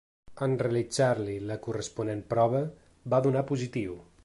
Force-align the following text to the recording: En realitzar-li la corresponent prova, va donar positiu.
En 0.45 0.53
realitzar-li 0.61 1.35
la 1.51 1.59
corresponent 1.67 2.25
prova, 2.33 2.65
va 3.15 3.23
donar 3.27 3.47
positiu. 3.53 3.97